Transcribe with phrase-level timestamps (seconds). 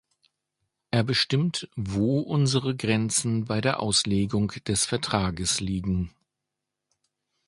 [0.89, 6.09] Er bestimmt, wo unsere Grenzen bei der Auslegung des Vertrages liegen.